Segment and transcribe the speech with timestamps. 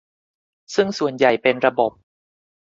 [0.75, 1.91] ซึ่งส่วนใหญ่เป็นระบบ